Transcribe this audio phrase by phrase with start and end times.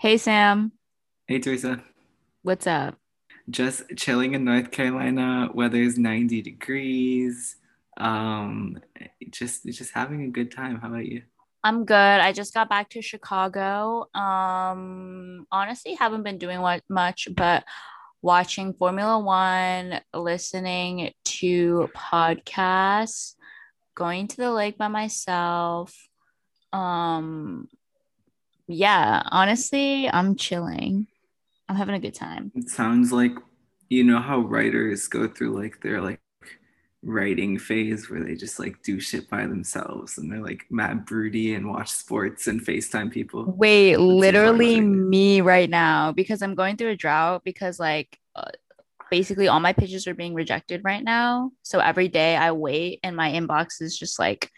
[0.00, 0.72] Hey, Sam.
[1.26, 1.84] Hey, Teresa.
[2.40, 2.96] What's up?
[3.50, 5.50] Just chilling in North Carolina.
[5.52, 7.56] Weather's 90 degrees.
[7.98, 8.78] Um,
[9.30, 10.80] just just having a good time.
[10.80, 11.20] How about you?
[11.62, 11.94] I'm good.
[11.94, 14.08] I just got back to Chicago.
[14.14, 17.64] Um, honestly, haven't been doing what much, but
[18.22, 23.34] watching Formula One, listening to podcasts,
[23.94, 25.94] going to the lake by myself.
[26.72, 27.68] Um,
[28.72, 31.06] yeah, honestly, I'm chilling.
[31.68, 32.52] I'm having a good time.
[32.54, 33.32] It sounds like
[33.88, 36.20] you know how writers go through like their like
[37.02, 41.54] writing phase where they just like do shit by themselves and they're like mad broody
[41.54, 43.44] and watch sports and FaceTime people.
[43.56, 48.50] Wait, That's literally me right now because I'm going through a drought because like uh,
[49.10, 51.52] basically all my pitches are being rejected right now.
[51.62, 54.50] So every day I wait and my inbox is just like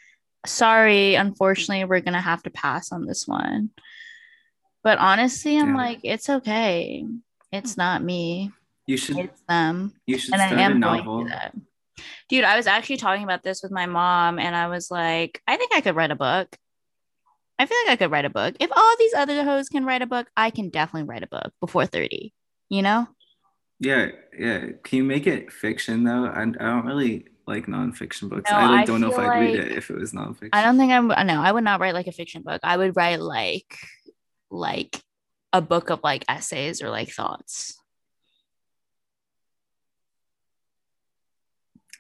[0.46, 3.70] sorry, unfortunately we're going to have to pass on this one.
[4.82, 5.76] But honestly, I'm yeah.
[5.76, 7.06] like it's okay.
[7.52, 8.50] It's not me.
[8.86, 9.94] You should it's them.
[10.06, 11.18] You should and I am a novel.
[11.18, 11.54] Going that
[12.28, 15.56] dude, I was actually talking about this with my mom, and I was like, I
[15.56, 16.56] think I could write a book.
[17.58, 18.56] I feel like I could write a book.
[18.58, 21.52] If all these other hoes can write a book, I can definitely write a book
[21.60, 22.32] before 30,
[22.68, 23.06] you know?
[23.78, 24.70] Yeah, yeah.
[24.82, 26.24] Can you make it fiction though?
[26.24, 28.50] I, I don't really like nonfiction books.
[28.50, 30.50] No, I like, don't know if I'd read it if it was nonfiction.
[30.52, 32.60] I don't think I'm no, I would not write like a fiction book.
[32.62, 33.76] I would write like
[34.52, 35.02] like
[35.52, 37.78] a book of like essays or like thoughts.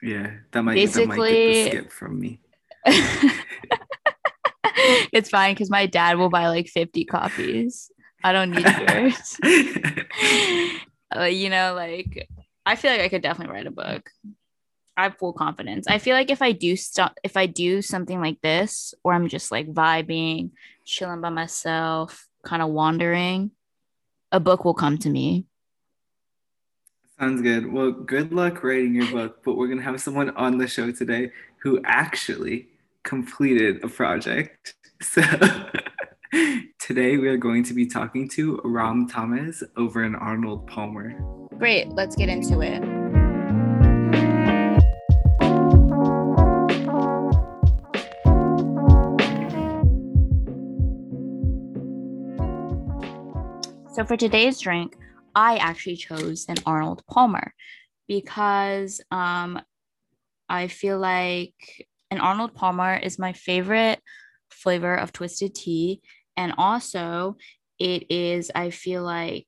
[0.02, 2.40] Yeah, that might basically that might skip from me.
[5.12, 7.90] it's fine because my dad will buy like 50 copies.
[8.24, 9.38] I don't need yours.
[11.30, 12.28] you know, like
[12.66, 14.10] I feel like I could definitely write a book.
[14.96, 15.86] I have full confidence.
[15.88, 19.28] I feel like if I do stuff, if I do something like this, or I'm
[19.28, 20.50] just like vibing,
[20.84, 23.50] chilling by myself, kind of wandering,
[24.30, 25.46] a book will come to me.
[27.18, 27.72] Sounds good.
[27.72, 30.90] Well, good luck writing your book, but we're going to have someone on the show
[30.90, 31.30] today
[31.62, 32.68] who actually
[33.04, 34.74] completed a project.
[35.02, 35.20] So
[36.78, 41.18] today we are going to be talking to Ram Tamez over in Arnold Palmer.
[41.58, 41.88] Great.
[41.88, 43.01] Let's get into it.
[54.02, 54.96] So for today's drink,
[55.32, 57.54] I actually chose an Arnold Palmer
[58.08, 59.60] because um,
[60.48, 61.54] I feel like
[62.10, 64.00] an Arnold Palmer is my favorite
[64.50, 66.00] flavor of twisted tea.
[66.36, 67.36] And also,
[67.78, 69.46] it is, I feel like,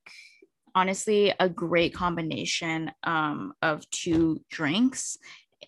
[0.73, 5.19] honestly, a great combination um, of two drinks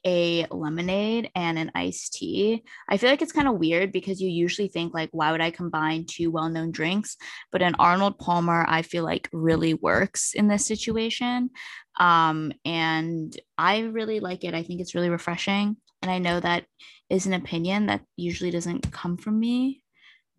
[0.06, 2.62] a lemonade and an iced tea.
[2.88, 5.50] I feel like it's kind of weird because you usually think like why would I
[5.50, 7.16] combine two well-known drinks?
[7.50, 11.50] But an Arnold Palmer I feel like really works in this situation.
[11.98, 14.54] Um and I really like it.
[14.54, 16.66] I think it's really refreshing and I know that
[17.10, 19.82] is an opinion that usually doesn't come from me,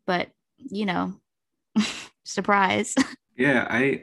[0.05, 1.19] but you know,
[2.25, 2.95] surprise.
[3.39, 4.01] Yeah, I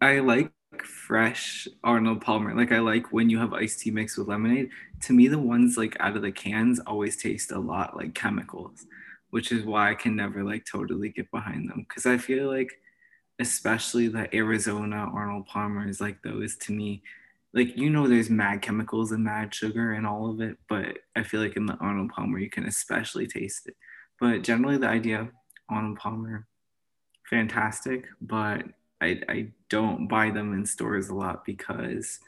[0.00, 0.52] I like
[0.84, 2.54] fresh Arnold Palmer.
[2.54, 4.70] Like I like when you have iced tea mixed with lemonade.
[5.02, 8.86] To me, the ones like out of the cans always taste a lot like chemicals,
[9.30, 11.86] which is why I can never like totally get behind them.
[11.88, 12.72] Cause I feel like
[13.38, 17.02] especially the Arizona Arnold Palmers, like those to me,
[17.52, 21.22] like you know there's mad chemicals and mad sugar and all of it, but I
[21.22, 23.76] feel like in the Arnold Palmer you can especially taste it.
[24.20, 25.30] But generally the idea
[25.68, 26.46] Arnold Palmer,
[27.28, 28.64] fantastic, but
[29.00, 32.18] I, I don't buy them in stores a lot because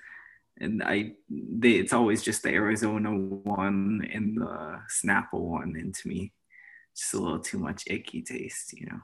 [0.61, 6.09] and I they it's always just the Arizona one and the Snapple one and to
[6.09, 6.33] me
[6.97, 9.01] just a little too much icky taste, you know.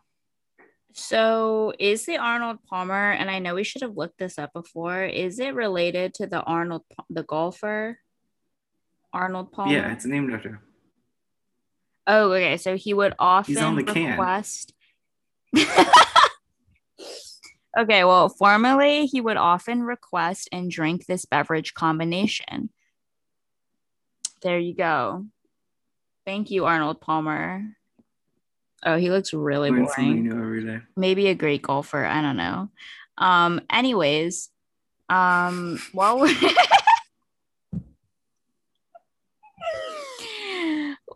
[0.93, 5.05] So is the Arnold Palmer and I know we should have looked this up before,
[5.05, 7.99] is it related to the Arnold the golfer?
[9.13, 9.73] Arnold Palmer?
[9.73, 10.61] Yeah, it's named after.
[12.07, 12.57] Oh, okay.
[12.59, 14.75] So he would often He's on the request
[17.77, 22.71] Okay, well, formerly he would often request and drink this beverage combination.
[24.43, 25.27] There you go.
[26.25, 27.65] Thank you, Arnold Palmer.
[28.85, 30.25] Oh, he looks really boring.
[30.97, 32.05] Maybe a great golfer.
[32.05, 32.69] I don't know.
[33.19, 34.51] Um, anyways,
[35.09, 36.35] um, while we're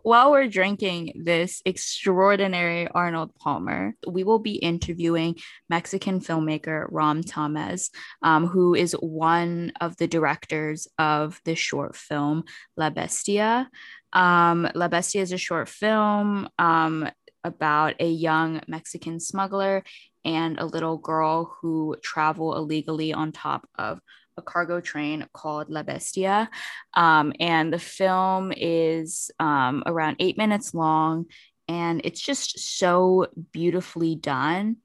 [0.03, 5.35] while we're drinking this extraordinary Arnold Palmer, we will be interviewing
[5.69, 7.89] Mexican filmmaker Ram Tamez,
[8.21, 12.43] um, who is one of the directors of the short film
[12.77, 13.69] La Bestia.
[14.13, 17.09] Um, La Bestia is a short film um,
[17.43, 19.83] about a young Mexican smuggler
[20.25, 23.99] and a little girl who travel illegally on top of
[24.39, 26.49] a cargo train called La Bestia.
[26.95, 31.27] Um, and the film is um, around eight minutes long
[31.69, 34.77] and it's just so beautifully done.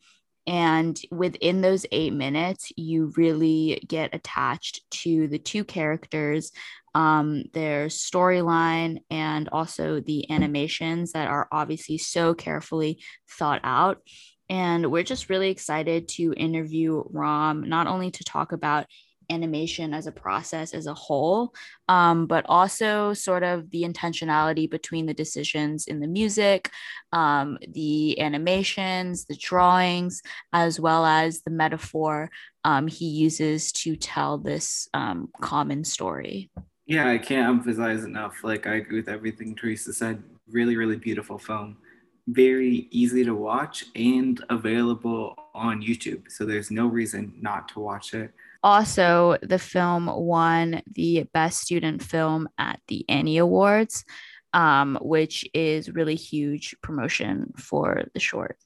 [0.46, 6.52] And within those eight minutes, you really get attached to the two characters,
[6.94, 14.02] um, their storyline, and also the animations that are obviously so carefully thought out.
[14.50, 18.84] And we're just really excited to interview Ram, not only to talk about
[19.30, 21.54] animation as a process as a whole,
[21.88, 26.70] um, but also sort of the intentionality between the decisions in the music,
[27.12, 30.22] um, the animations, the drawings,
[30.52, 32.30] as well as the metaphor
[32.64, 36.50] um, he uses to tell this um, common story.
[36.86, 38.42] Yeah, I can't emphasize enough.
[38.42, 40.22] Like, I agree with everything Teresa said.
[40.50, 41.78] Really, really beautiful film.
[42.26, 46.30] Very easy to watch and available on YouTube.
[46.30, 48.32] So there's no reason not to watch it.
[48.64, 54.06] Also, the film won the Best Student Film at the Annie Awards,
[54.54, 58.56] um, which is really huge promotion for the short.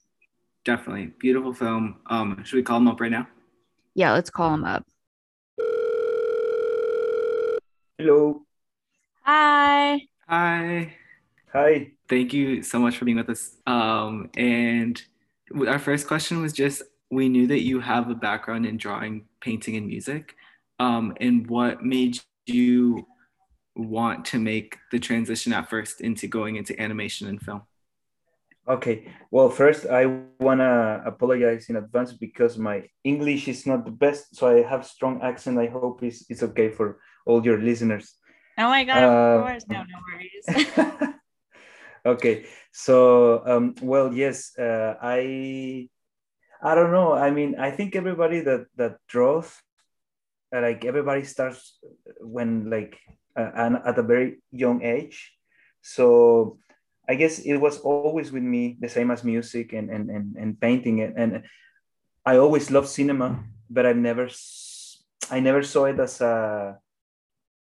[0.65, 1.06] Definitely.
[1.19, 1.97] Beautiful film.
[2.06, 3.27] Um, should we call him up right now?
[3.95, 4.87] Yeah, let's call him up.
[7.99, 8.43] Hello.
[9.23, 10.03] Hi.
[10.29, 10.94] Hi.
[11.53, 11.91] Hi.
[12.09, 13.56] Thank you so much for being with us.
[13.67, 15.03] Um, and
[15.67, 19.76] our first question was just we knew that you have a background in drawing, painting,
[19.76, 20.34] and music.
[20.78, 23.06] Um, and what made you
[23.75, 27.62] want to make the transition at first into going into animation and film?
[28.69, 29.08] Okay.
[29.31, 30.06] Well, first, I
[30.38, 34.37] want to apologize in advance because my English is not the best.
[34.37, 35.58] So I have strong accent.
[35.58, 38.14] I hope it's, it's okay for all your listeners.
[38.58, 39.64] Oh my God, uh, of course.
[39.69, 41.14] No, no worries.
[42.06, 42.46] okay.
[42.72, 45.88] So, um, well, yes, uh, I
[46.62, 47.12] I don't know.
[47.12, 49.46] I mean, I think everybody that that draws,
[50.55, 51.78] uh, like everybody starts
[52.20, 52.99] when like
[53.37, 55.32] uh, and at a very young age.
[55.82, 56.58] So
[57.08, 60.60] I guess it was always with me the same as music and and and, and
[60.60, 61.14] painting it.
[61.16, 61.44] And
[62.26, 64.28] I always loved cinema, but I never
[65.31, 66.78] I never saw it as a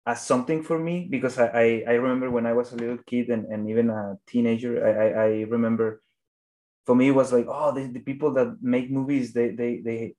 [0.07, 3.29] as something for me because I, I, I remember when I was a little kid
[3.29, 6.01] and, and even a teenager, I, I, I remember
[6.91, 10.13] for me it was like oh the, the people that make movies they they they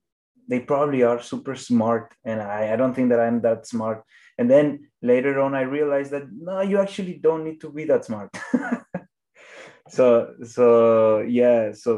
[0.47, 4.05] they probably are super smart and I, I don't think that i'm that smart.
[4.37, 8.05] And then later on i realized that no you actually don't need to be that
[8.05, 8.29] smart.
[9.89, 10.65] So so
[11.41, 11.91] yeah so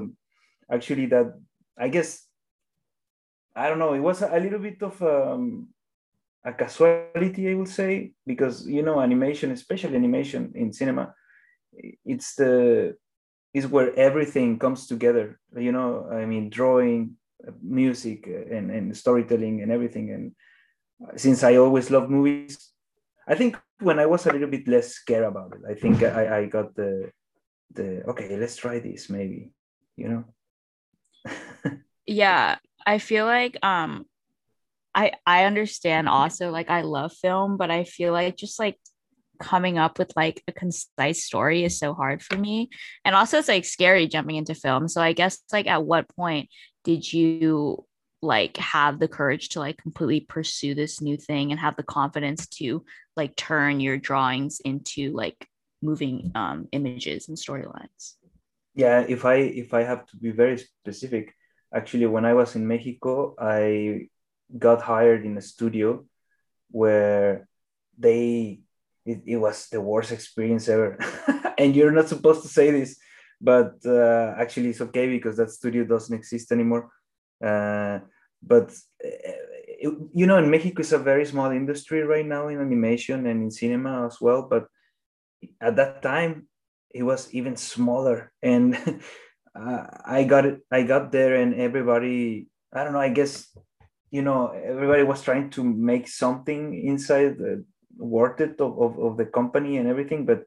[0.76, 1.28] actually that
[1.78, 2.10] i guess
[3.56, 5.68] i don't know it was a little bit of um,
[6.44, 11.14] a casualty i would say because you know animation especially animation in cinema
[12.14, 12.96] it's the
[13.54, 17.16] is where everything comes together you know i mean drawing
[17.48, 20.12] uh, music uh, and, and storytelling and everything.
[20.12, 20.32] And
[21.06, 22.72] uh, since i always love movies
[23.28, 26.40] i think when i was a little bit less scared about it i think i,
[26.40, 27.12] I got the
[27.74, 29.52] the okay let's try this maybe
[29.96, 30.24] you know?
[32.06, 34.06] Yeah i feel like um
[34.96, 38.78] i i understand also like i love film but i feel like just like
[39.40, 42.70] coming up with like a concise story is so hard for me.
[43.06, 44.88] And also it's like scary jumping into film.
[44.88, 46.50] So I guess like at what point
[46.84, 47.86] did you
[48.22, 52.48] like have the courage to like completely pursue this new thing and have the confidence
[52.48, 52.86] to
[53.18, 55.48] like turn your drawings into like
[55.82, 58.16] moving um images and storylines?
[58.76, 61.36] Yeah, if I if I have to be very specific,
[61.74, 64.08] actually when I was in Mexico, I
[64.58, 66.06] got hired in a studio
[66.72, 67.48] where
[67.98, 68.62] they
[69.06, 70.98] it, it was the worst experience ever.
[71.58, 72.98] and you're not supposed to say this,
[73.42, 76.90] but uh, actually it's okay because that studio doesn't exist anymore.
[77.44, 78.00] Uh,
[78.42, 78.72] but
[79.04, 79.44] uh,
[79.84, 83.44] it, you know, in Mexico, it's a very small industry right now in animation and
[83.44, 84.48] in cinema as well.
[84.50, 84.68] But
[85.60, 86.48] at that time,
[86.94, 88.76] it was even smaller, and
[89.60, 90.62] uh, I got it.
[90.72, 92.48] I got there, and everybody.
[92.72, 93.00] I don't know.
[93.00, 93.48] I guess
[94.12, 97.66] you know everybody was trying to make something inside the,
[97.98, 100.46] worth it of, of, of the company and everything but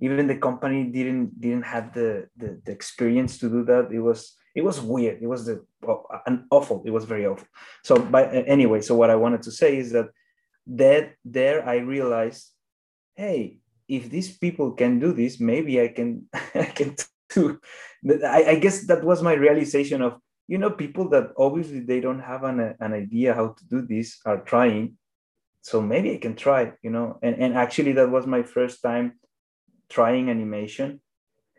[0.00, 3.90] even the company didn't didn't have the, the, the experience to do that.
[3.90, 5.22] It was it was weird.
[5.22, 5.64] It was the
[6.26, 7.46] an awful it was very awful.
[7.82, 10.08] So but uh, anyway so what i wanted to say is that
[10.66, 12.50] that there i realized
[13.14, 16.96] hey if these people can do this maybe i can i can
[17.28, 17.60] too
[18.24, 22.20] I, I guess that was my realization of you know people that obviously they don't
[22.20, 24.96] have an, an idea how to do this are trying
[25.66, 27.18] so maybe I can try, you know.
[27.22, 29.18] And, and actually, that was my first time
[29.88, 31.00] trying animation.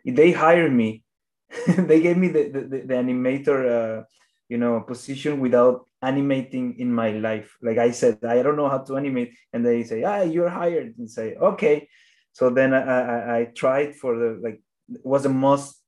[0.02, 1.02] They hired me.
[1.90, 4.04] They gave me the the, the, animator uh,
[4.48, 7.48] you know position without animating in my life.
[7.60, 9.36] Like i said i don't know how to animate.
[9.52, 10.96] And they say ah you're hired.
[10.96, 11.88] And say okay.
[12.32, 15.84] So then i i, I tried for the like it was the most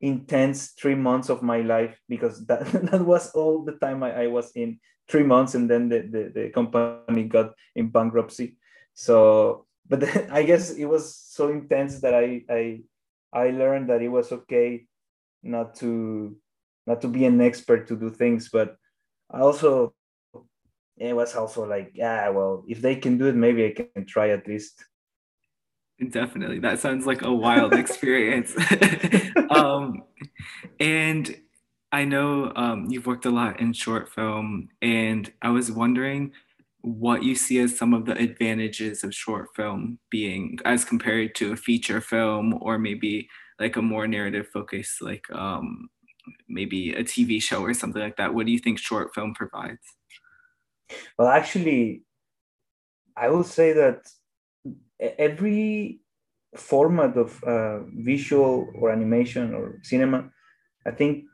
[0.00, 2.60] intense three months of my life because that,
[2.90, 4.80] that was all the time I, I was in
[5.12, 8.56] three months and then the, the, the company got in bankruptcy.
[8.94, 12.80] So but then, i guess it was so intense that i i
[13.32, 14.86] i learned that it was okay
[15.42, 16.36] not to
[16.86, 18.76] not to be an expert to do things but
[19.30, 19.94] I also
[20.98, 24.30] it was also like yeah well if they can do it maybe i can try
[24.30, 24.84] at least.
[26.10, 26.58] Definitely.
[26.58, 28.54] That sounds like a wild experience.
[29.52, 30.04] Um,
[30.80, 31.36] and
[31.92, 36.32] i know um, you've worked a lot in short film and i was wondering
[36.82, 41.52] what you see as some of the advantages of short film being as compared to
[41.52, 43.28] a feature film or maybe
[43.60, 45.88] like a more narrative focus like um,
[46.48, 48.34] maybe a tv show or something like that.
[48.34, 49.86] What do you think short film provides?
[51.16, 52.02] Well actually
[53.16, 54.08] i will say that
[55.00, 56.00] every
[56.56, 60.30] format of uh, visual or animation or cinema
[60.86, 61.24] i think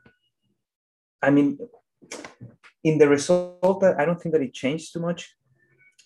[1.21, 1.57] i mean
[2.83, 5.35] in the result i don't think that it changed too much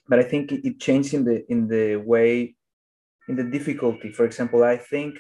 [0.08, 2.56] but i think it changed in the in the way
[3.30, 4.12] in the difficulty.
[4.12, 5.18] For example i think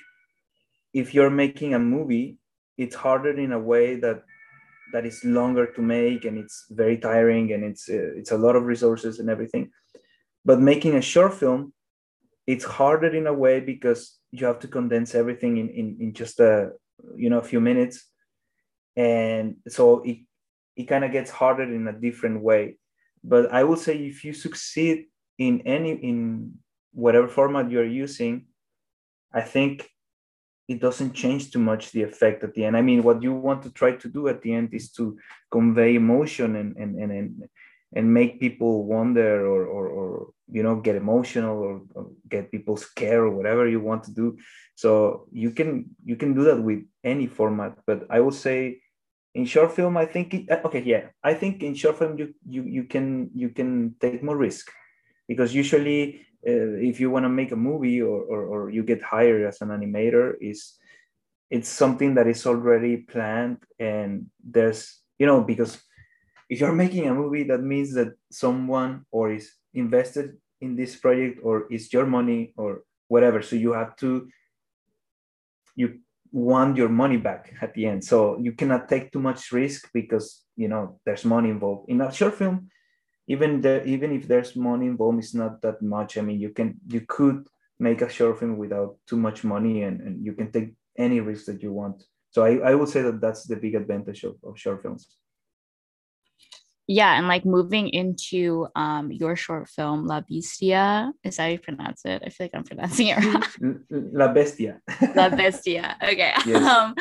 [0.93, 2.37] if you're making a movie
[2.77, 4.23] it's harder in a way that
[4.93, 8.55] that is longer to make and it's very tiring and it's uh, it's a lot
[8.55, 9.71] of resources and everything.
[10.45, 11.73] But making a short film
[12.45, 16.39] it's harder in a way because you have to condense everything in in, in just
[16.39, 16.71] a
[17.15, 18.05] you know a few minutes
[18.95, 20.17] and so it
[20.75, 22.77] it kind of gets harder in a different way
[23.23, 25.05] but i will say if you succeed
[25.37, 26.53] in any in
[26.93, 28.45] whatever format you're using
[29.33, 29.89] i think
[30.67, 32.77] it doesn't change too much the effect at the end.
[32.77, 35.17] I mean, what you want to try to do at the end is to
[35.51, 37.49] convey emotion and and and and,
[37.95, 42.77] and make people wonder or, or or you know get emotional or, or get people
[42.77, 44.37] scared or whatever you want to do.
[44.75, 47.77] So you can you can do that with any format.
[47.85, 48.81] But I would say
[49.35, 52.33] in short film, I think it, uh, okay, yeah, I think in short film you
[52.47, 54.71] you you can you can take more risk.
[55.27, 59.01] Because usually uh, if you want to make a movie or, or, or you get
[59.01, 60.75] hired as an animator is
[61.49, 65.81] it's something that is already planned and there's you know because
[66.49, 71.39] if you're making a movie that means that someone or is invested in this project
[71.43, 73.41] or it's your money or whatever.
[73.41, 74.27] So you have to
[75.75, 75.99] you
[76.33, 78.03] want your money back at the end.
[78.03, 81.89] So you cannot take too much risk because you know there's money involved.
[81.89, 82.69] In a short film
[83.27, 86.17] even the even if there's money involved it's not that much.
[86.17, 87.47] I mean you can you could
[87.79, 91.45] make a short film without too much money and, and you can take any risk
[91.45, 92.03] that you want.
[92.31, 95.07] So i, I would say that that's the big advantage of, of short films
[96.87, 101.59] yeah and like moving into um your short film la bestia is that how you
[101.59, 103.17] pronounce it i feel like i'm pronouncing it
[103.61, 103.79] wrong
[104.13, 104.81] la bestia
[105.15, 106.63] la bestia okay yes.
[106.63, 106.93] um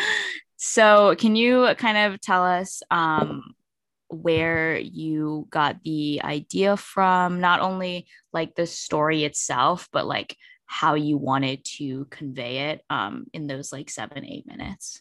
[0.57, 3.55] so can you kind of tell us um
[4.13, 10.37] where you got the idea from, not only like the story itself, but like
[10.67, 15.01] how you wanted to convey it um, in those like seven, eight minutes.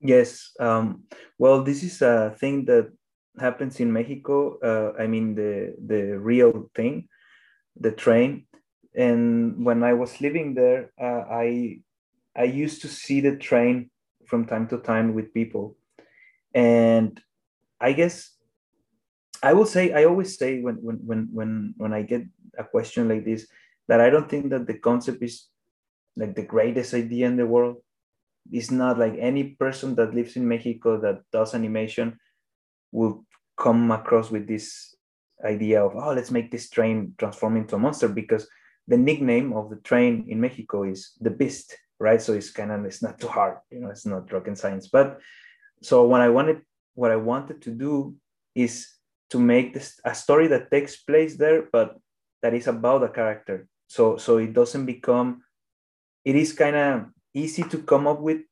[0.00, 0.50] Yes.
[0.58, 1.04] Um,
[1.38, 2.92] well, this is a thing that
[3.38, 4.58] happens in Mexico.
[4.58, 7.08] Uh, I mean, the, the real thing,
[7.76, 8.46] the train.
[8.94, 11.80] And when I was living there, uh, I,
[12.36, 13.90] I used to see the train
[14.26, 15.76] from time to time with people.
[16.54, 17.18] And
[17.80, 18.32] I guess
[19.42, 22.22] I will say I always say when when when when when I get
[22.56, 23.46] a question like this
[23.88, 25.48] that I don't think that the concept is
[26.16, 27.82] like the greatest idea in the world.
[28.50, 32.18] It's not like any person that lives in Mexico that does animation
[32.92, 33.24] will
[33.58, 34.94] come across with this
[35.44, 38.48] idea of oh let's make this train transform into a monster because
[38.86, 42.84] the nickname of the train in Mexico is the beast right so it's kind of
[42.84, 45.18] it's not too hard you know it's not rocket science but
[45.82, 46.62] so when I wanted
[46.94, 48.14] what I wanted to do
[48.54, 48.88] is
[49.30, 51.96] to make this a story that takes place there, but
[52.42, 53.66] that is about a character.
[53.88, 55.42] So so it doesn't become
[56.24, 58.42] it is kind of easy to come up with,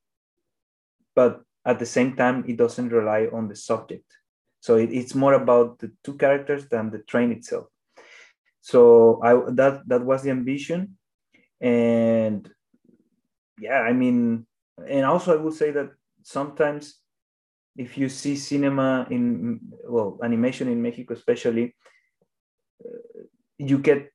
[1.15, 4.09] but at the same time it doesn't rely on the subject.
[4.61, 7.67] So it, it's more about the two characters than the train itself.
[8.61, 10.99] So I that that was the ambition,
[11.61, 12.49] and
[13.59, 14.47] yeah, I mean,
[14.87, 15.91] and also I would say that
[16.23, 17.01] sometimes
[17.77, 21.75] if you see cinema in well animation in mexico especially
[22.85, 23.23] uh,
[23.57, 24.13] you get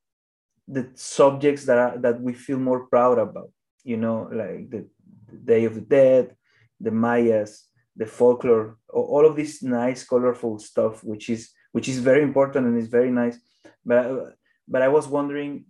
[0.68, 3.50] the subjects that are that we feel more proud about
[3.84, 4.86] you know like the,
[5.32, 6.36] the day of the dead
[6.80, 7.64] the Mayas,
[7.96, 12.78] the folklore, all of this nice, colorful stuff, which is which is very important and
[12.78, 13.38] is very nice.
[13.86, 14.36] But
[14.68, 15.66] but I was wondering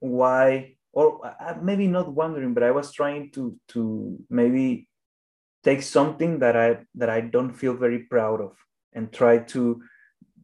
[0.00, 4.88] why, or uh, maybe not wondering, but I was trying to to maybe
[5.62, 8.56] take something that I that I don't feel very proud of
[8.92, 9.82] and try to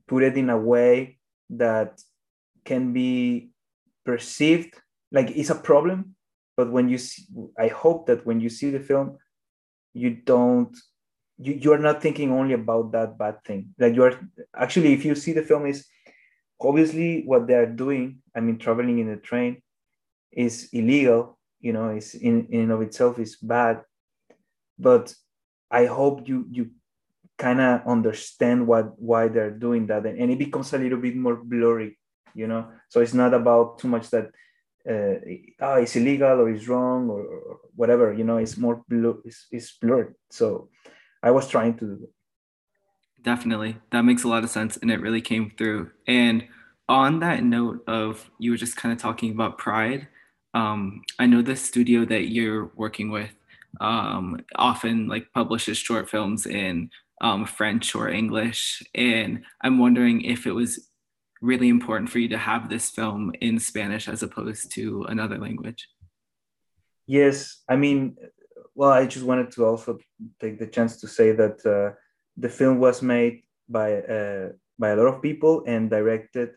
[0.09, 1.19] put it in a way
[1.51, 2.01] that
[2.65, 3.51] can be
[4.05, 4.75] perceived
[5.13, 6.15] like it's a problem
[6.57, 7.25] but when you see
[7.59, 9.17] i hope that when you see the film
[9.93, 10.77] you don't
[11.41, 13.75] you, you're not thinking only about that bad thing.
[13.79, 14.19] Like you're
[14.55, 15.87] actually if you see the film is
[16.61, 19.63] obviously what they're doing i mean traveling in the train
[20.31, 23.83] is illegal you know it's in, in and of itself is bad.
[24.79, 25.15] But
[25.71, 26.71] i hope you you
[27.39, 31.17] kind of understand what why they're doing that and, and it becomes a little bit
[31.17, 31.99] more blurry
[32.35, 32.69] you know?
[32.89, 34.31] So it's not about too much that
[34.89, 35.21] uh,
[35.61, 38.39] oh, it's illegal or it's wrong or, or whatever you know?
[38.39, 40.15] It's more blue it's, it's blurred.
[40.31, 40.69] So
[41.23, 42.09] i was trying to do
[43.23, 43.77] definitely.
[43.93, 45.91] That makes a lot of sense and it really came through.
[46.07, 46.49] And
[46.91, 50.09] on that note of you were just kind of talking about pride
[50.55, 53.31] um, i know the studio that you're working with
[53.81, 60.47] um, often like publishes short films in um, french or english and i'm wondering if
[60.47, 60.91] it was
[61.41, 65.89] really important for you to have this film in Spanish as opposed to another language?
[67.07, 68.17] Yes, I mean,
[68.81, 69.99] well, I just wanted to also
[70.41, 71.95] take the chance to say that uh,
[72.39, 76.53] the film was made by uh, by a lot of people and directed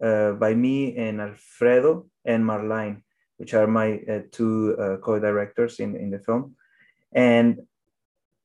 [0.00, 3.02] uh, by me and Alfredo and Marlene,
[3.38, 6.54] which are my uh, two uh, co-directors in, in the film.
[7.12, 7.58] And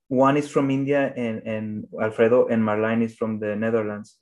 [0.08, 4.18] one is from India and, and Alfredo and Marlene is from the Netherlands.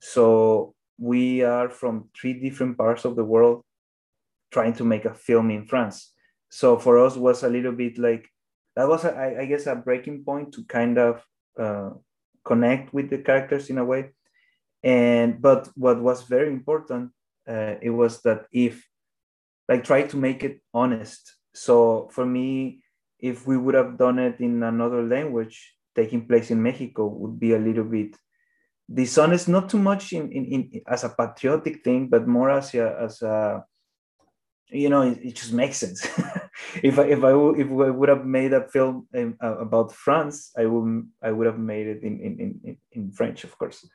[0.00, 3.62] So we are from three different parts of the world
[4.50, 6.10] trying to make a film in France.
[6.48, 8.28] So for us was a little bit like
[8.76, 11.22] that was a, I, I guess a breaking point to kind of
[11.58, 11.90] uh,
[12.44, 14.10] connect with the characters in a way.
[14.82, 17.10] And but what was very important
[17.48, 18.86] uh, it was that if
[19.68, 21.36] like try to make it honest.
[21.54, 22.82] So for me,
[23.18, 27.52] if we would have done it in another language, taking place in Mexico would be
[27.52, 28.16] a little bit
[29.04, 32.96] sun not too much in, in, in as a patriotic thing, but more as a,
[33.00, 33.64] as a
[34.72, 36.04] you know, it, it just makes sense.
[36.82, 40.52] if I if I if I would have made a film in, uh, about France,
[40.56, 43.86] I would I would have made it in in, in in French, of course.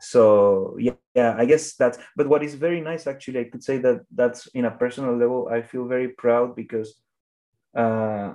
[0.00, 1.98] So yeah, yeah, I guess that's.
[2.16, 5.48] But what is very nice, actually, I could say that that's in a personal level.
[5.50, 6.94] I feel very proud because,
[7.76, 8.34] uh,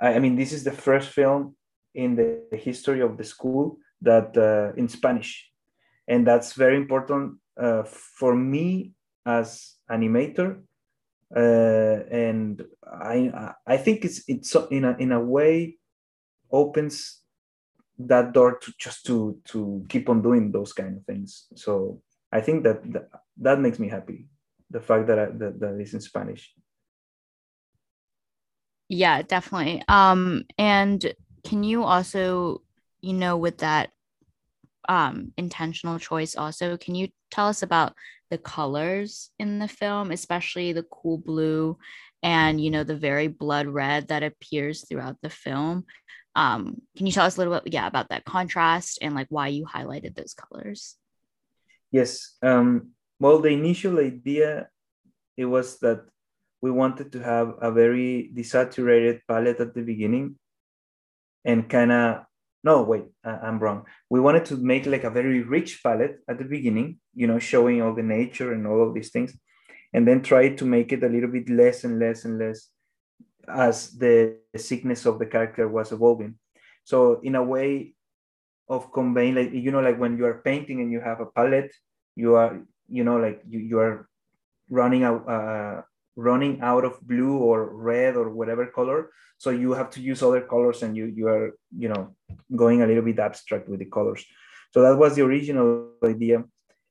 [0.00, 1.56] I, I mean, this is the first film
[1.94, 5.50] in the history of the school that uh, in Spanish,
[6.08, 8.92] and that's very important uh, for me
[9.24, 10.60] as animator.
[11.34, 15.78] Uh, and I I think it's it's in a in a way
[16.52, 17.20] opens
[17.98, 21.46] that door to just to to keep on doing those kind of things.
[21.56, 22.00] So
[22.32, 24.26] I think that that, that makes me happy.
[24.70, 26.54] The fact that I, that that is in Spanish.
[28.88, 29.82] Yeah, definitely.
[29.88, 32.62] Um, and can you also,
[33.00, 33.90] you know, with that
[34.88, 36.76] um, intentional choice also.
[36.76, 37.94] Can you tell us about
[38.30, 41.78] the colors in the film, especially the cool blue
[42.22, 45.84] and you know the very blood red that appears throughout the film?
[46.36, 49.48] Um, can you tell us a little bit, yeah, about that contrast and like why
[49.48, 50.96] you highlighted those colors?
[51.92, 52.36] Yes.
[52.42, 54.68] Um, well, the initial idea
[55.36, 56.04] it was that
[56.60, 60.38] we wanted to have a very desaturated palette at the beginning
[61.44, 62.24] and kind of
[62.64, 63.84] no wait i'm wrong.
[64.10, 67.80] We wanted to make like a very rich palette at the beginning you know showing
[67.80, 69.36] all the nature and all of these things
[69.94, 72.68] and then try to make it a little bit less and less and less
[73.48, 76.34] as the sickness of the character was evolving.
[76.84, 77.94] So in a way
[78.68, 81.70] of conveying like you know like when you are painting and you have a palette
[82.16, 84.08] you are you know like you, you are
[84.70, 85.82] running out uh,
[86.16, 89.10] running out of blue or red or whatever color.
[89.38, 92.14] So you have to use other colors and you you are you know
[92.54, 94.24] going a little bit abstract with the colors.
[94.72, 96.44] So that was the original idea.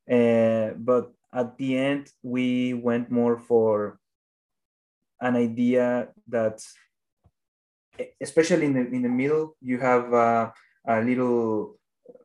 [0.09, 3.99] Uh, but at the end we went more for
[5.21, 6.61] an idea that
[8.21, 10.53] especially in the in the middle you have a,
[10.87, 11.79] a little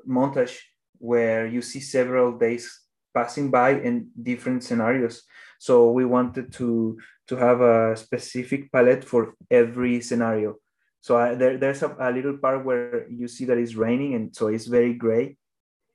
[0.06, 0.58] montage
[0.98, 2.80] where you see several days
[3.14, 5.22] passing by in different scenarios
[5.58, 10.56] so we wanted to to have a specific palette for every scenario.
[11.00, 14.34] So I, there, there's a, a little part where you see that it's raining, and
[14.34, 15.36] so it's very gray,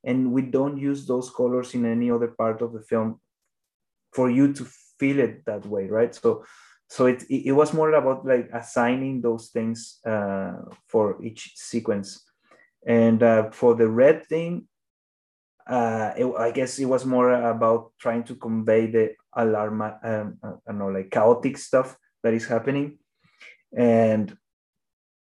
[0.03, 3.19] and we don't use those colors in any other part of the film
[4.13, 4.65] for you to
[4.99, 6.13] feel it that way, right?
[6.13, 6.45] So
[6.93, 10.53] so it, it was more about like assigning those things uh,
[10.87, 12.23] for each sequence
[12.85, 14.67] and uh, for the red thing
[15.67, 20.49] uh, it, i guess it was more about trying to convey the alarm um, i
[20.67, 22.97] don't know like chaotic stuff that is happening.
[23.77, 24.35] And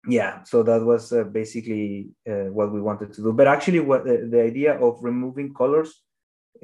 [0.07, 3.33] yeah so that was uh, basically uh, what we wanted to do.
[3.33, 6.01] But actually what the, the idea of removing colors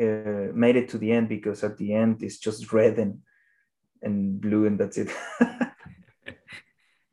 [0.01, 3.19] uh, made it to the end because at the end it's just red and
[4.01, 5.09] and blue and that's it.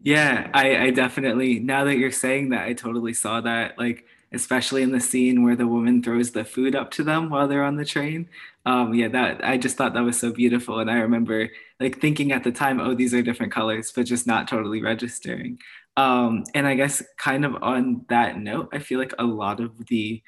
[0.01, 3.79] Yeah I, I definitely now that you're saying that i totally saw that.
[3.79, 7.49] Like especially in the scene where the woman throws the food up to them while
[7.49, 8.29] they're on the train.
[8.66, 10.81] Um yeah that i just thought that was so beautiful.
[10.81, 11.49] And i remember
[11.81, 15.59] like thinking at the time oh these are different colors but just not totally registering.
[15.97, 19.87] Um and i guess kind of on that note i feel like a lot of
[19.87, 20.23] the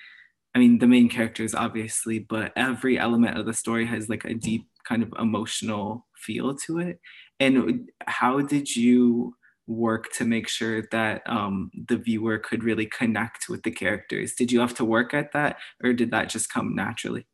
[0.55, 4.35] i mean the main characters obviously but every element of the story has like a
[4.35, 7.01] deep kind of emotional feel to it.
[7.41, 9.37] And how did you
[9.67, 14.35] work to make sure that um, the viewer could really connect with the characters?
[14.35, 17.27] Did you have to work at that, or did that just come naturally?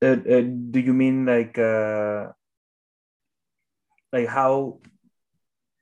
[0.00, 2.28] Uh, uh, do you mean like uh,
[4.12, 4.78] like how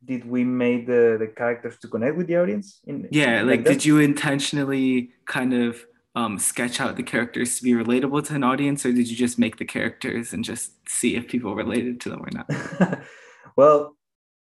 [0.05, 2.81] did we make the the characters to connect with the audience?
[2.87, 7.63] In, yeah, like, like did you intentionally kind of um, sketch out the characters to
[7.63, 11.15] be relatable to an audience, or did you just make the characters and just see
[11.15, 13.01] if people related to them or not?
[13.57, 13.96] well,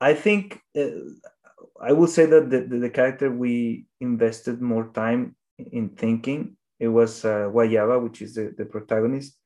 [0.00, 0.88] I think uh,
[1.80, 6.88] I would say that the, the, the, character we invested more time in thinking it
[6.88, 9.36] was uh, which is the, the protagonist,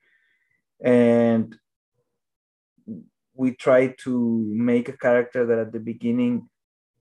[0.83, 1.57] and
[3.35, 6.49] we tried to make a character that at the beginning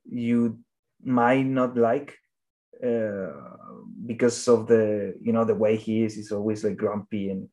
[0.10, 0.60] you
[1.04, 2.18] might not like
[2.84, 3.32] uh,
[4.06, 7.50] because of the you know the way he is he's always like grumpy and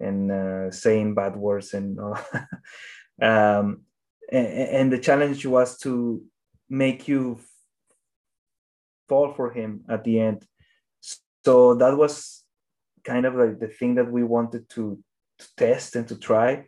[0.00, 1.98] and uh, saying bad words and
[3.22, 3.85] um,
[4.32, 6.22] and, the challenge was to
[6.68, 7.38] make you
[9.08, 10.44] fall for him at the end.
[11.44, 12.44] So that was
[13.04, 14.98] kind of like the thing that we wanted to,
[15.38, 16.66] to test and to try.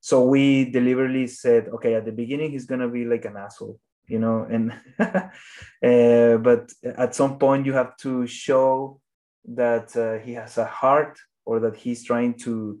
[0.00, 4.18] So we deliberately said okay at the beginning he's gonna be like an asshole you
[4.18, 9.00] know and uh, but at some point you have to show
[9.44, 12.80] that uh, he has a heart or that he's trying to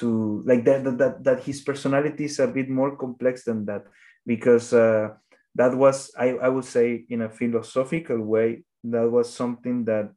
[0.00, 3.84] to like that that that his personality is a bit more complex than that
[4.24, 5.12] because uh,
[5.54, 10.10] that was I, I would say in a philosophical way that was something that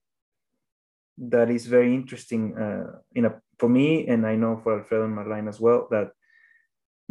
[1.17, 5.17] that is very interesting uh, in a for me and I know for Alfredo and
[5.17, 6.11] Marlene as well that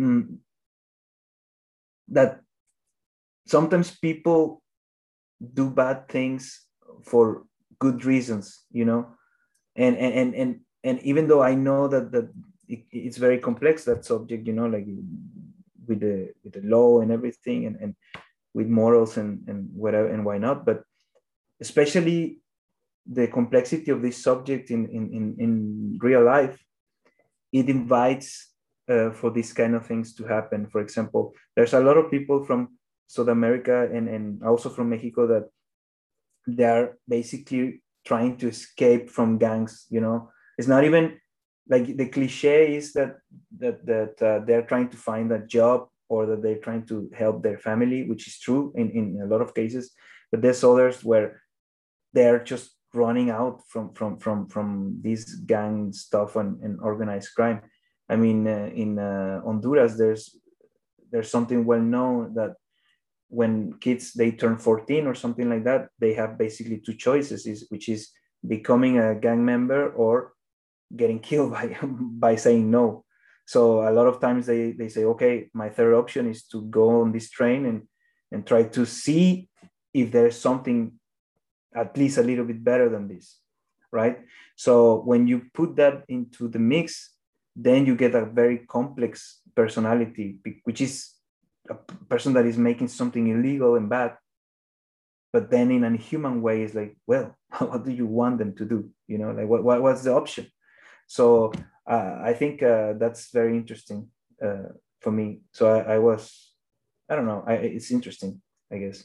[0.01, 0.41] mm,
[2.09, 2.41] that
[3.47, 4.63] sometimes people
[5.43, 6.65] do bad things
[7.05, 7.45] for
[7.79, 9.13] good reasons you know?
[9.77, 12.29] And and and and, and even though i know that that
[12.73, 14.87] it, it's very complex that subject you know like
[15.87, 17.95] with the with the law and everything and, and
[18.55, 20.83] with morals and and whatever and why not but
[21.61, 22.39] especially
[23.07, 25.53] the complexity of this subject in in in, in
[26.01, 26.59] real life
[27.53, 28.29] it invites
[28.89, 32.45] uh, for these kind of things to happen for example there's a lot of people
[32.45, 32.69] from
[33.13, 35.51] South America and, and also from Mexico that
[36.47, 39.87] they are basically trying to escape from gangs.
[39.91, 41.21] You know, it's not even
[41.69, 43.19] like the cliche is that
[43.59, 47.43] that that uh, they're trying to find a job or that they're trying to help
[47.43, 49.93] their family, which is true in, in a lot of cases.
[50.31, 51.41] But there's others where
[52.13, 57.63] they're just running out from from from from this gang stuff and, and organized crime.
[58.09, 60.37] I mean, uh, in uh, Honduras, there's
[61.11, 62.55] there's something well known that
[63.29, 67.67] when kids they turn 14 or something like that they have basically two choices is,
[67.71, 68.11] which is
[68.47, 70.33] becoming a gang member or
[70.95, 73.05] getting killed by by saying no.
[73.45, 77.01] So a lot of times they they say okay my third option is to go
[77.03, 77.83] on this train and
[78.31, 79.49] and try to see
[79.93, 80.93] if there's something
[81.75, 83.39] at least a little bit better than this
[83.93, 84.21] right?
[84.57, 87.11] So when you put that into the mix
[87.55, 91.13] then you get a very complex personality which is
[91.69, 91.75] a
[92.09, 94.17] person that is making something illegal and bad.
[95.33, 98.65] But then in a human way is like well what do you want them to
[98.65, 98.91] do?
[99.09, 100.47] You know like what, what what's the option
[101.07, 101.53] so
[101.91, 104.09] uh, i think uh, that's very interesting
[104.43, 104.69] uh,
[105.01, 105.41] for me.
[105.53, 106.55] So I, I, was
[107.09, 108.41] i don't know I, it's interesting
[108.73, 109.05] i guess.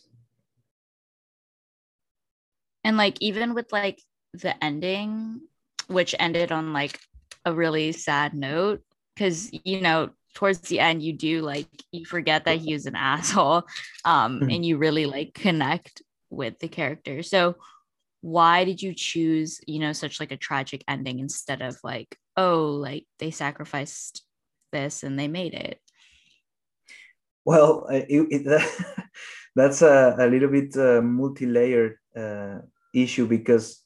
[2.84, 4.02] And like even with like
[4.34, 5.42] the ending
[5.88, 7.00] which ended on like
[7.44, 8.82] a really sad note
[9.14, 12.96] because you know towards the end you do like you forget that he was an
[13.12, 13.64] asshole
[14.06, 14.50] um mm-hmm.
[14.52, 17.24] and you really like connect with the character.
[17.24, 17.56] So
[18.28, 22.66] why did you choose you know such like a tragic ending instead of like oh
[22.66, 24.24] like they sacrificed
[24.74, 25.80] this and they made it
[27.48, 28.62] well, it, it,
[29.56, 32.58] that's a, a little bit uh, multi-layered uh,
[32.94, 33.82] issue because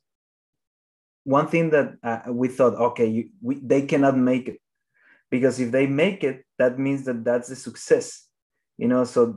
[1.26, 4.60] one thing that uh, we thought, okay, you, we, they cannot make it
[5.30, 8.26] because if they make it, that means that that's a success,
[8.80, 9.04] you know.
[9.04, 9.36] So,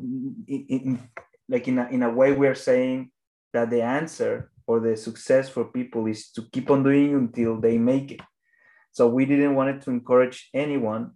[0.49, 1.09] in, in,
[1.47, 3.11] like in a, in a way, we're saying
[3.53, 7.79] that the answer or the success for people is to keep on doing until they
[7.79, 8.21] make it.
[8.93, 11.13] So we didn't want to encourage anyone,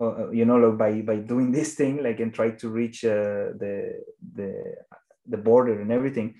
[0.00, 3.04] uh, uh, you know, like by by doing this thing, like and try to reach
[3.04, 4.02] uh, the
[4.34, 4.74] the
[5.26, 6.34] the border and everything.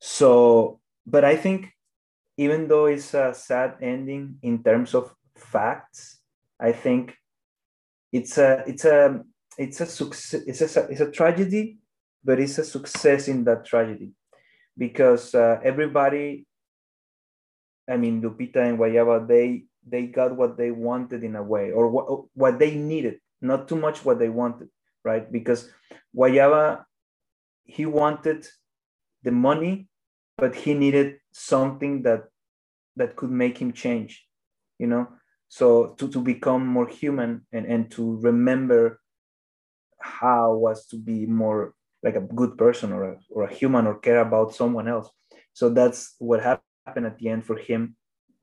[0.00, 1.70] So, but I think
[2.36, 6.18] even though it's a sad ending in terms of facts,
[6.60, 7.14] I think
[8.12, 9.22] it's a it's a
[9.56, 11.78] it's a success it's a it's a tragedy,
[12.24, 14.12] but it's a success in that tragedy
[14.78, 16.46] because uh, everybody
[17.90, 21.88] I mean Lupita and Guayaba they they got what they wanted in a way or
[21.88, 24.68] what what they needed, not too much what they wanted,
[25.04, 25.30] right?
[25.30, 25.68] Because
[26.16, 26.84] Guayaba
[27.68, 28.46] he wanted
[29.22, 29.88] the money
[30.38, 32.24] but he needed something that
[32.96, 34.26] that could make him change
[34.78, 35.06] you know
[35.48, 39.00] so to, to become more human and, and to remember
[40.00, 41.74] how was to be more
[42.08, 45.08] like a good person or a, or a human or care about someone else
[45.52, 47.82] so that's what happened at the end for him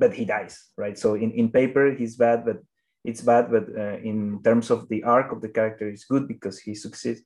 [0.01, 2.57] but he dies right so in, in paper he's bad but
[3.09, 6.57] it's bad but uh, in terms of the arc of the character is good because
[6.65, 7.21] he succeeds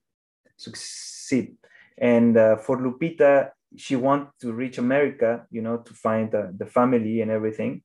[0.57, 1.47] succeed
[1.97, 3.31] and uh, for lupita
[3.77, 7.83] she wants to reach America, you know, to find the, the family and everything.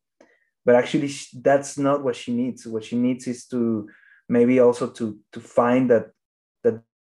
[0.64, 2.66] But actually, she, that's not what she needs.
[2.66, 3.88] What she needs is to
[4.28, 6.06] maybe also to to find that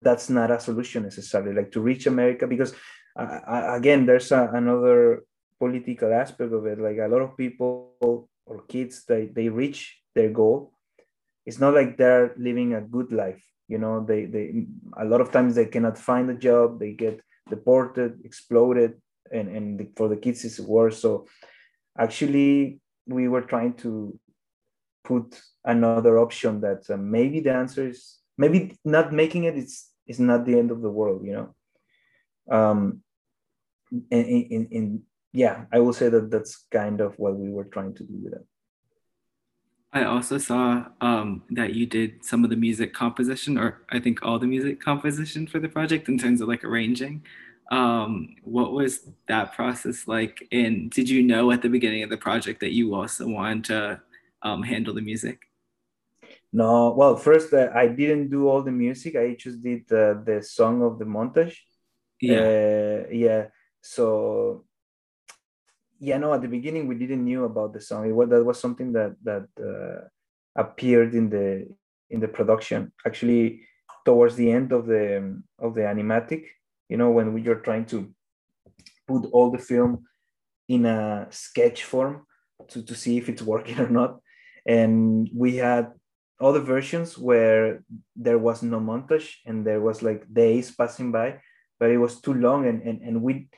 [0.03, 2.47] that's not a solution necessarily, like to reach America.
[2.47, 2.75] Because
[3.17, 3.41] uh,
[3.79, 5.25] again, there's a, another
[5.59, 6.79] political aspect of it.
[6.79, 10.73] Like a lot of people or kids, they they reach their goal.
[11.47, 13.43] It's not like they're living a good life.
[13.69, 16.79] You know, they they a lot of times they cannot find a job.
[16.79, 21.01] They get deported, exploded, and, and the, for the kids it's worse.
[21.01, 21.27] So
[21.99, 24.19] actually, we were trying to
[25.05, 29.92] put another option that uh, maybe the answer is maybe not making it, it is
[30.07, 31.55] is not the end of the world, you know.
[32.51, 33.03] Um,
[34.11, 38.05] in, in yeah, I will say that that's kind of what we were trying to
[38.05, 38.47] do with it.
[39.95, 44.23] I also saw um, that you did some of the music composition, or I think
[44.23, 47.25] all the music composition for the project in terms of like arranging.
[47.71, 50.47] Um, what was that process like?
[50.51, 54.01] And did you know at the beginning of the project that you also wanted to
[54.43, 55.41] um, handle the music?
[56.53, 59.17] No, well, first uh, I didn't do all the music.
[59.17, 61.57] I just did uh, the song of the montage.
[62.21, 63.47] Yeah, uh, yeah.
[63.81, 64.65] So
[66.03, 68.59] yeah no at the beginning we didn't knew about the song it was that was
[68.61, 70.01] something that that uh,
[70.57, 71.47] appeared in the
[72.11, 73.63] in the production actually
[74.05, 76.43] towards the end of the of the animatic
[76.89, 78.13] you know when we are trying to
[79.07, 80.05] put all the film
[80.69, 82.27] in a sketch form
[82.67, 84.19] to, to see if it's working or not
[84.67, 85.93] and we had
[86.43, 87.83] other versions where
[88.17, 91.41] there was no montage and there was like days passing by
[91.79, 93.49] but it was too long and and, and we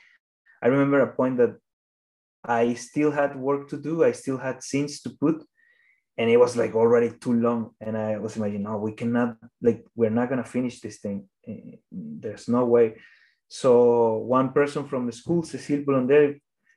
[0.63, 1.57] i remember a point that
[2.45, 4.05] I still had work to do.
[4.05, 5.43] I still had scenes to put,
[6.19, 7.71] and it was like already too long.
[7.81, 11.29] And I was imagining, oh, we cannot, like, we're not gonna finish this thing.
[11.47, 12.97] Eh, there's no way.
[13.49, 16.35] So one person from the school, Cecile Blondel,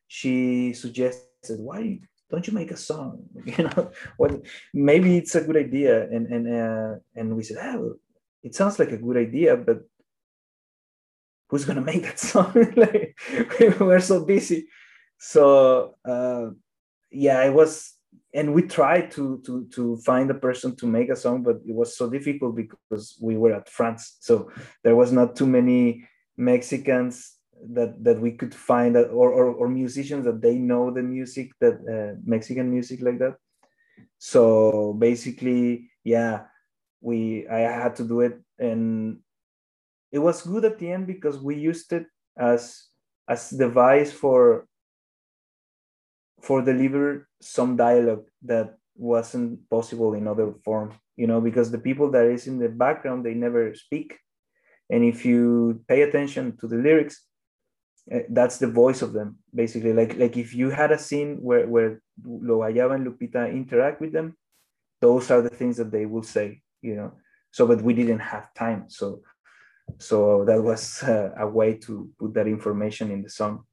[0.07, 3.23] she suggested, why don't you make a song?
[3.45, 4.41] You know, what?
[4.73, 6.03] Maybe it's a good idea.
[6.03, 7.95] And and uh, and we said, oh,
[8.43, 9.79] it sounds like a good idea, but
[11.49, 12.53] who's gonna make that song?
[12.75, 13.15] like,
[13.79, 14.67] we're so busy
[15.17, 16.49] so uh,
[17.11, 17.93] yeah it was
[18.33, 21.73] and we tried to to to find a person to make a song but it
[21.73, 24.51] was so difficult because we were at france so
[24.83, 27.36] there was not too many mexicans
[27.69, 31.51] that that we could find that, or, or, or musicians that they know the music
[31.59, 33.35] that uh, mexican music like that.
[34.17, 36.45] So basically yeah
[37.01, 39.19] we i had to do it and
[40.11, 42.05] it was good at the end because we used it
[42.37, 42.87] as
[43.27, 44.65] as device for
[46.41, 52.09] for deliver some dialogue that wasn't possible in other form you know because the people
[52.09, 54.17] that is in the background they never speak.
[54.89, 57.26] And if you pay attention to the lyrics
[58.29, 59.93] that's the voice of them basically.
[59.93, 64.13] Like like if you had a scene where where Lo Guayaba and Lupita interact with
[64.13, 64.37] them
[65.01, 67.11] those are the things that they will say you know?
[67.51, 68.85] So but we didn't have time.
[68.87, 69.21] So
[69.99, 73.63] so that was uh, a way to put that information in the song.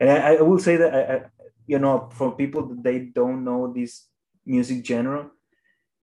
[0.00, 1.22] And I, I will say that I,
[1.66, 4.08] you know, for people that they don't know this
[4.44, 5.30] music genre,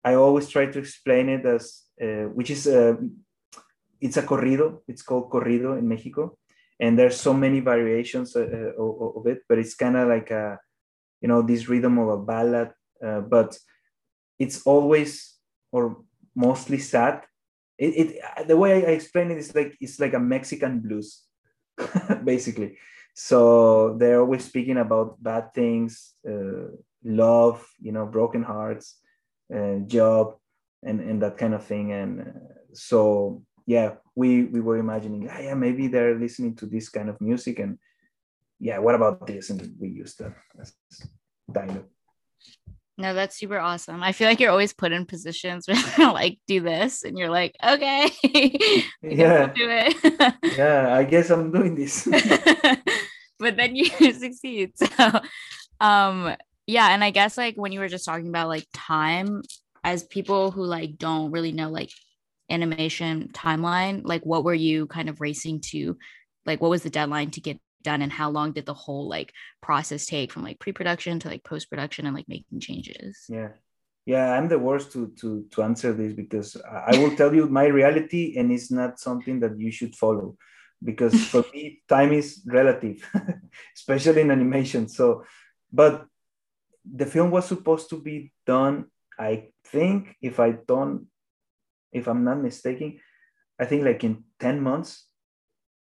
[0.02, 2.96] I always try to explain it as uh, which is uh,
[4.00, 4.80] it's a corrido.
[4.88, 6.38] It's called corrido in Mexico,
[6.80, 9.42] and there's so many variations uh, uh of, it.
[9.48, 10.58] But it's kind of like a,
[11.20, 12.72] you know, this rhythm of a ballad,
[13.04, 13.58] uh, but
[14.38, 15.34] it's always
[15.72, 17.22] or mostly sad.
[17.78, 21.24] It, it the way I explain it is like it's like a Mexican blues,
[22.24, 22.78] basically.
[23.14, 29.00] So they're always speaking about bad things, uh, love, you know, broken hearts,
[29.54, 30.36] uh, job,
[30.82, 31.92] and and that kind of thing.
[31.92, 32.24] And uh,
[32.74, 37.20] so yeah, we we were imagining, ah, yeah, maybe they're listening to this kind of
[37.20, 37.78] music, and
[38.58, 39.50] yeah, what about this?
[39.50, 40.72] And we used that as
[41.52, 41.84] dialogue.
[42.98, 44.02] No, that's super awesome.
[44.02, 45.76] I feel like you're always put in positions where
[46.12, 48.10] like do this, and you're like, okay,
[49.02, 50.34] yeah, do it.
[50.56, 52.08] yeah, I guess I'm doing this.
[53.38, 54.72] but then you succeed.
[54.78, 55.20] So,
[55.78, 56.34] um,
[56.66, 59.42] yeah, and I guess like when you were just talking about like time,
[59.84, 61.90] as people who like don't really know like
[62.50, 65.96] animation timeline, like what were you kind of racing to?
[66.44, 69.32] Like, what was the deadline to get done and how long did the whole like
[69.62, 73.50] process take from like pre-production to like post-production and like making changes yeah
[74.12, 76.56] yeah i'm the worst to to to answer this because
[76.90, 80.36] i will tell you my reality and it's not something that you should follow
[80.82, 81.62] because for me
[81.94, 82.28] time is
[82.60, 82.98] relative
[83.78, 85.06] especially in animation so
[85.72, 86.06] but
[87.00, 88.84] the film was supposed to be done
[89.30, 89.32] i
[89.72, 91.06] think if i don't
[91.96, 92.98] if i'm not mistaken
[93.60, 95.04] i think like in 10 months.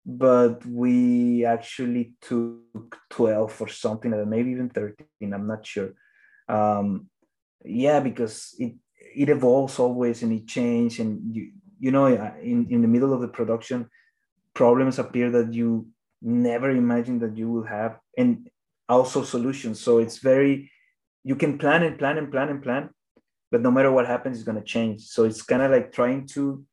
[0.04, 5.92] But we actually took 12 or something maybe even 13 i'm not sure.
[6.50, 7.10] Um,
[7.64, 8.74] yeah because it
[9.16, 13.22] it evolves always and it changes and you you know in, in the middle of
[13.22, 13.88] the production
[14.54, 15.88] problems appear that you
[16.22, 18.50] never imagined that you will have and
[18.92, 19.80] also solutions.
[19.80, 20.72] So it's very
[21.24, 22.90] you can plan and plan and plan and plan
[23.52, 25.02] but no matter what happens it's going to change.
[25.02, 26.64] So it's kind of like trying to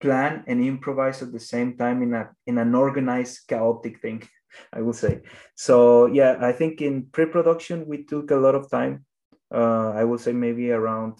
[0.00, 4.22] plan and improvise at the same time in a in an organized chaotic thing
[4.72, 5.22] i will say.
[5.54, 9.04] So yeah i think in pre-production we took a lot of time.
[9.52, 11.18] Uh, i will say maybe around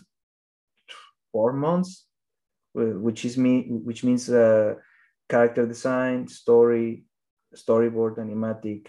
[1.33, 2.07] four months
[2.73, 4.75] which is me which means uh,
[5.29, 7.05] character design story
[7.55, 8.87] storyboard animatic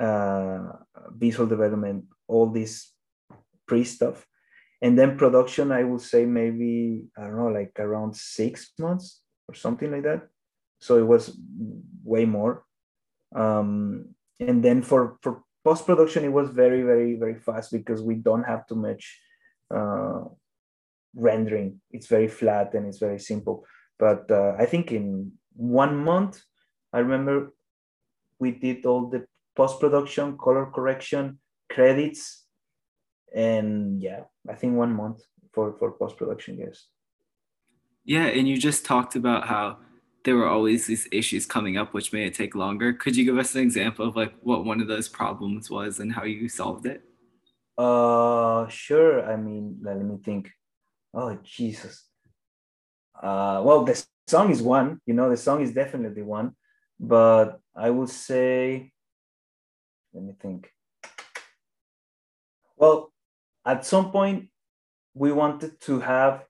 [0.00, 0.72] uh,
[1.14, 2.92] visual development all this
[3.66, 4.26] pre stuff
[4.82, 9.54] and then production i would say maybe i don't know like around six months or
[9.54, 10.28] something like that.
[10.80, 11.36] So it was
[12.04, 12.64] way more.
[13.34, 18.16] Um, and then for for post production it was very very very fast because we
[18.16, 19.20] don't have too much
[19.74, 20.22] uh,
[21.14, 21.80] rendering.
[21.90, 23.64] It's very flat and it's very simple.
[23.98, 26.40] But uh, i think in one month
[26.92, 27.52] i remember
[28.40, 29.22] we did all the
[29.54, 31.38] post production color correction
[31.70, 32.41] credits
[33.34, 36.86] and yeah i think one month for for post production yes.
[38.04, 39.78] Yeah and you just talked about how
[40.24, 42.92] there were always these issues coming up which made it take longer.
[42.92, 46.12] Could you give us an example of like what one of those problems was and
[46.12, 47.02] how you solved it?
[47.76, 49.24] Uh sure.
[49.24, 50.50] I mean let me think.
[51.14, 52.08] Oh jesus.
[53.20, 56.54] Uh well the song is one you know the song is definitely one
[56.98, 58.92] but i would say
[60.14, 60.70] let me think.
[62.76, 63.11] Well
[63.64, 64.48] at some point
[65.14, 66.44] we wanted to have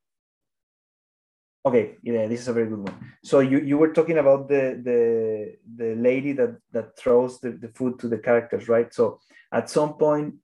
[1.64, 2.96] okay yeah this is a very good one.
[3.25, 7.68] So you you were talking about the the the lady that that throws the, the
[7.68, 8.92] food to the characters right?
[8.92, 9.20] So
[9.53, 10.35] at some point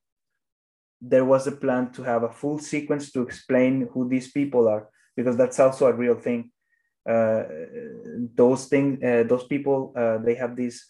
[1.01, 4.89] there was a plan to have a full sequence to explain who these people are
[5.17, 6.51] because that's also a real thing.
[7.09, 7.45] Uh,
[8.35, 10.85] those things uh, those people uh, they have this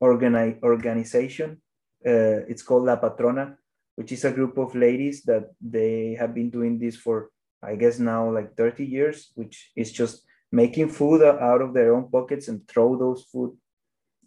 [0.00, 1.60] organi- organization
[2.06, 3.58] uh, it's called la patrona
[3.98, 7.30] which is a group of ladies that they have been doing this for,
[7.60, 12.08] I guess now like 30 years, which is just making food out of their own
[12.08, 13.56] pockets and throw those food,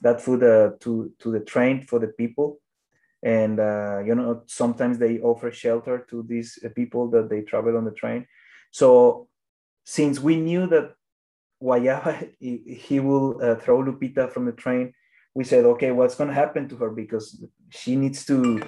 [0.01, 2.59] that food uh, to, to the train for the people.
[3.23, 7.85] And, uh, you know, sometimes they offer shelter to these people that they travel on
[7.85, 8.27] the train.
[8.71, 9.29] So
[9.85, 10.95] since we knew that
[11.63, 14.93] Guayaba, he, will uh, throw Lupita from the train,
[15.33, 16.89] we said, okay, what's going to happen to her?
[16.89, 18.61] Because she needs to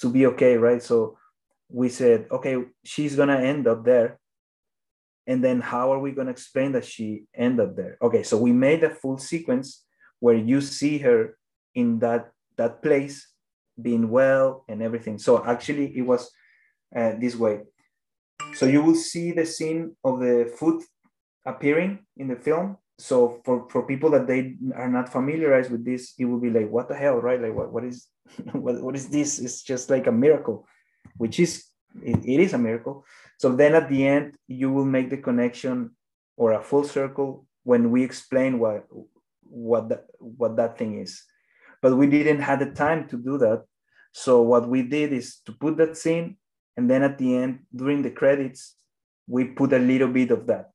[0.00, 0.82] to be okay, right?
[0.82, 1.18] So
[1.68, 4.18] we said, okay, she's gonna end up there.
[5.26, 7.98] And then how are we gonna explain that she ended up there?
[8.00, 9.84] Okay, so we made a full sequence
[10.20, 11.36] where you see her
[11.74, 13.28] in that that place
[13.80, 15.18] being well and everything.
[15.18, 16.30] So actually it was
[16.94, 17.60] uh, this way.
[18.54, 20.82] So you will see the scene of the foot
[21.46, 22.78] appearing in the film.
[22.98, 26.68] So for, for people that they are not familiarized with this, it will be like,
[26.68, 27.40] what the hell, right?
[27.40, 28.08] Like what, what is
[28.52, 29.38] what, what is this?
[29.38, 30.66] It's just like a miracle,
[31.16, 31.64] which is
[32.02, 33.04] it, it is a miracle.
[33.38, 35.96] So then at the end, you will make the connection
[36.36, 38.84] or a full circle when we explain what
[39.42, 41.22] what that what that thing is.
[41.80, 43.64] But we didn't have the time to do that.
[44.12, 46.36] So what we did is to put that scene,
[46.76, 48.74] and then at the end, during the credits,
[49.28, 50.70] we put a little bit of that.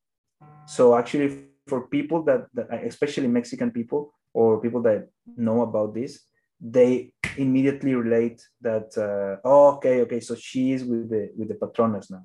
[0.65, 6.19] So actually, for people that, that especially Mexican people or people that know about this,
[6.59, 11.55] they immediately relate that uh, oh okay okay so she is with the with the
[11.55, 12.23] patronas now.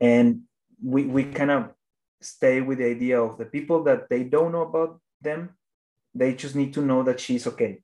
[0.00, 0.42] And
[0.82, 1.72] we we kind of
[2.20, 5.50] stay with the idea of the people that they don't know about them
[6.14, 7.80] they just need to know that she's okay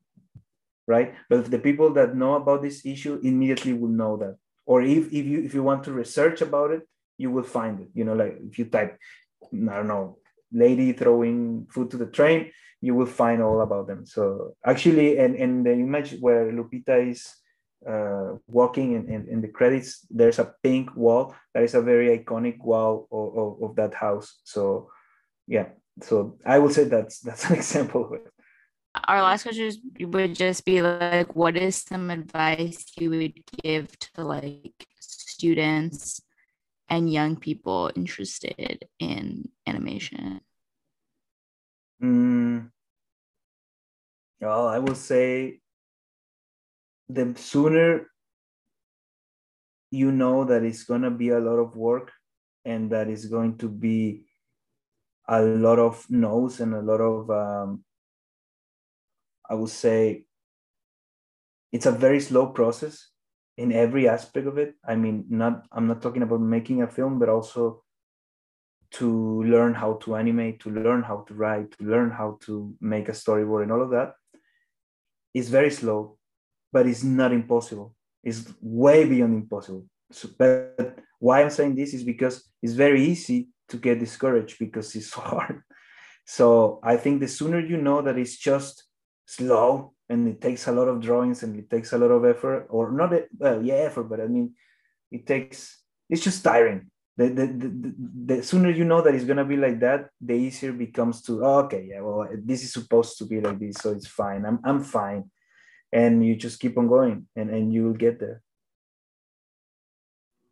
[0.87, 1.15] right?
[1.29, 4.37] But the people that know about this issue immediately will know that.
[4.67, 6.83] Or if, if you if you want to research about it
[7.19, 8.99] you will find it you know like if you type
[9.71, 10.19] i don't know
[10.53, 12.51] lady throwing food to the train
[12.81, 17.43] you will find all about them so actually and in the image where lupita is
[17.89, 22.17] uh, walking in, in, in, the credits, there's a pink wall that is a very
[22.17, 24.41] iconic wall of, of, of, that house.
[24.45, 24.91] So,
[25.47, 25.67] yeah,
[26.01, 28.27] so I would say that's that's an example of it.
[29.09, 34.25] Our last question would just be like, what is some advice you would give to
[34.25, 36.21] like students
[36.93, 40.43] and young people interested in animation?
[42.03, 42.71] Mm,
[44.39, 45.61] well, I will say
[47.09, 48.09] the sooner
[49.91, 52.13] you know that it's going to be a lot of work
[52.67, 54.25] and that it's going to be
[55.29, 57.85] a lot of no's and a lot of um,
[59.49, 60.25] i would say
[61.73, 63.12] it's a very slow process
[63.57, 67.19] in every aspect of it i mean not i'm not talking about making a film
[67.19, 67.83] but also
[68.91, 73.09] to learn how to animate to learn how to write to learn how to make
[73.09, 74.15] a storyboard and all of that
[75.35, 76.19] is very slow
[76.73, 77.95] but it's not impossible.
[78.25, 79.87] It's way beyond impossible.
[80.11, 84.95] So, but why I'm saying this is because it's very easy to get discouraged because
[84.97, 85.63] it's hard.
[86.25, 88.85] So I think the sooner you know that it's just
[89.27, 92.67] slow and it takes a lot of drawings and it takes a lot of effort,
[92.71, 94.55] or not, well, yeah, effort, but I mean,
[95.11, 96.91] it takes, it's just tiring.
[97.17, 97.95] The, the, the,
[98.37, 101.45] the sooner you know that it's going to be like that, the easier becomes to,
[101.45, 104.45] oh, okay, yeah, well, this is supposed to be like this, so it's fine.
[104.45, 105.31] I'm, I'm fine
[105.93, 108.43] and you just keep on going and, and you will get there.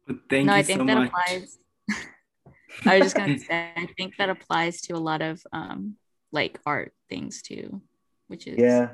[0.06, 1.08] But thank no, you I think so that much.
[1.08, 1.58] applies.
[2.86, 5.96] I was just gonna say I think that applies to a lot of um
[6.30, 7.80] like art things too,
[8.28, 8.90] which is yeah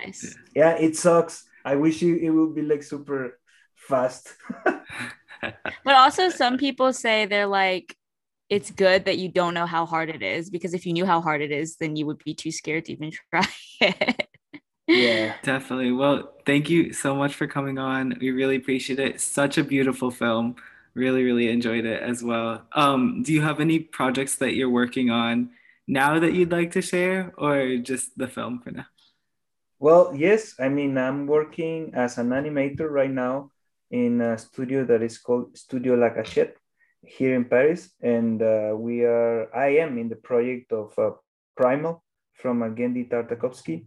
[0.00, 0.36] nice.
[0.54, 1.44] Yeah, it sucks.
[1.64, 3.38] I wish you it would be like super
[3.74, 4.34] fast.
[4.64, 7.96] but also some people say they're like
[8.50, 11.20] it's good that you don't know how hard it is because if you knew how
[11.20, 13.46] hard it is, then you would be too scared to even try
[13.80, 14.28] it.
[14.86, 15.34] Yeah.
[15.42, 15.92] Definitely.
[15.92, 18.14] Well thank you so much for coming on.
[18.20, 19.20] We really appreciate it.
[19.20, 20.56] Such a beautiful film.
[20.94, 22.62] Really really enjoyed it as well.
[22.72, 25.50] Um do you have any projects that you're working on
[25.86, 28.86] now that you'd like to share or just the film for now
[29.84, 33.50] well yes i mean i'm working as an animator right now
[33.90, 36.56] in a studio that is called studio la cachette
[37.02, 41.10] here in paris and uh, we are i am in the project of uh,
[41.54, 43.84] primal from uh, Genndy Tartakovsky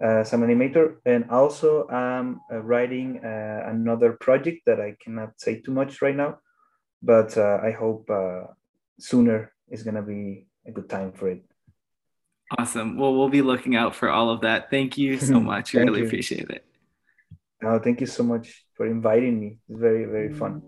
[0.00, 5.60] as an animator and also I'm uh, writing uh, another project that I cannot say
[5.60, 6.38] too much right now,
[7.02, 8.08] but uh, I hope
[9.00, 11.47] sooner is going to be a good time for it.
[12.56, 12.96] Awesome.
[12.96, 14.70] Well, we'll be looking out for all of that.
[14.70, 15.74] Thank you so much.
[15.74, 16.06] I really you.
[16.06, 16.64] appreciate it.
[17.62, 19.58] Oh, thank you so much for inviting me.
[19.68, 20.62] It's very, very fun.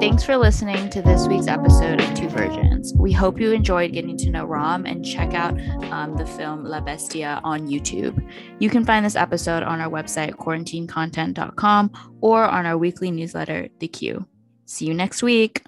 [0.00, 2.92] Thanks for listening to this week's episode of Two Virgins.
[2.96, 5.60] We hope you enjoyed getting to know Ram and check out
[5.92, 8.24] um, the film La Bestia on YouTube.
[8.58, 11.90] You can find this episode on our website, quarantinecontent.com,
[12.20, 14.26] or on our weekly newsletter, The Q.
[14.68, 15.64] See you next week.